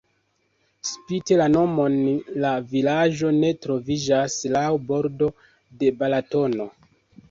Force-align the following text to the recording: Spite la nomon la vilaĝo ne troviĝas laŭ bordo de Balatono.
Spite 0.91 1.37
la 1.41 1.47
nomon 1.57 1.99
la 2.47 2.55
vilaĝo 2.73 3.31
ne 3.39 3.55
troviĝas 3.69 4.41
laŭ 4.59 4.67
bordo 4.93 5.33
de 5.83 5.97
Balatono. 6.05 6.73